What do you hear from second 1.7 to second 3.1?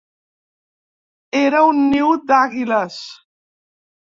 un niu d'àguiles.